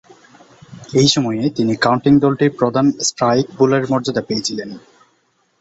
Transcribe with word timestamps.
এ 0.93 1.03
সময়ে 1.07 1.43
তিনি 1.49 1.73
কাউন্টি 1.77 2.09
দলটির 2.19 2.51
প্রধান 2.59 2.85
স্ট্রাইক 3.07 3.47
বোলারের 3.57 3.89
মর্যাদা 3.91 4.21
পেয়েছিলেন। 4.27 4.69